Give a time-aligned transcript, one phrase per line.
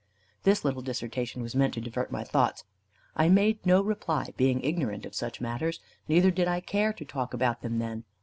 [0.41, 2.63] This little dissertation was meant to divert my thoughts.
[3.15, 7.35] I made no reply, being ignorant of such matters; neither did I care to talk
[7.35, 8.05] about them then.